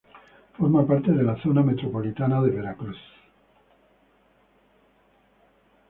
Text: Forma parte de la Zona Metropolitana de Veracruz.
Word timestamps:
Forma 0.57 0.83
parte 0.87 1.11
de 1.11 1.21
la 1.21 1.35
Zona 1.43 1.61
Metropolitana 1.61 2.41
de 2.41 2.49
Veracruz. 2.49 2.97